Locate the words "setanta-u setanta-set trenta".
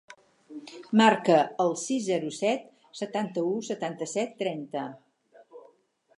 3.01-4.89